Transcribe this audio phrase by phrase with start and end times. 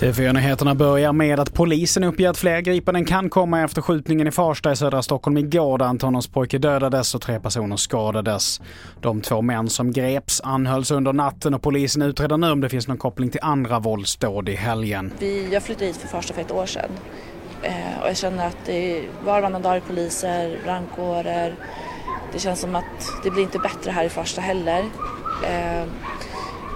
[0.00, 4.72] TV4-nyheterna börjar med att polisen uppger att fler gripanden kan komma efter skjutningen i Farsta
[4.72, 8.60] i södra Stockholm igår där en tonårspojke dödades och tre personer skadades.
[9.00, 12.88] De två män som greps anhölls under natten och polisen utreder nu om det finns
[12.88, 15.12] någon koppling till andra våldsdåd i helgen.
[15.18, 16.90] Vi, jag flyttade hit för Farsta för ett år sedan
[17.62, 21.54] eh, och jag känner att det är var och varannan dag poliser, brandkårer.
[22.32, 24.84] Det känns som att det blir inte bättre här i Farsta heller.
[25.44, 25.84] Eh,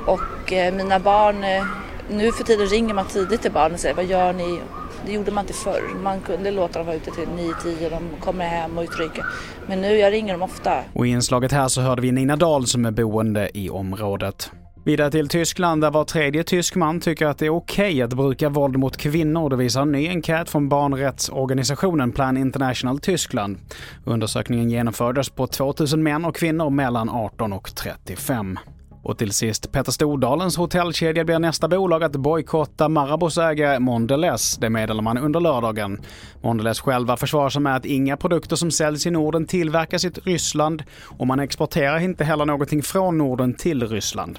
[0.06, 1.64] och eh, mina barn eh,
[2.10, 4.60] nu för tiden ringer man tidigt till barnen och säger vad gör ni?
[5.06, 5.82] Det gjorde man inte förr.
[6.02, 9.24] Man kunde låta dem vara ute till 9-10 de kommer hem och utrycker.
[9.66, 10.78] Men nu jag ringer dem ofta.
[10.92, 14.50] Och i inslaget här så hörde vi Nina Dahl som är boende i området.
[14.86, 18.14] Vidare till Tyskland där var tredje tysk man tycker att det är okej okay att
[18.14, 19.50] bruka våld mot kvinnor.
[19.50, 23.58] Det visar en ny enkät från barnrättsorganisationen Plan International Tyskland.
[24.04, 28.58] Undersökningen genomfördes på 2000 män och kvinnor mellan 18 och 35.
[29.02, 34.56] Och till sist, Petter Stordalens hotellkedja blir nästa bolag att bojkotta Marabous ägare Mondelez.
[34.56, 36.00] Det meddelar man under lördagen.
[36.42, 40.82] Mondelez själva försvarar sig med att inga produkter som säljs i Norden tillverkas i Ryssland
[41.18, 44.38] och man exporterar inte heller någonting från Norden till Ryssland.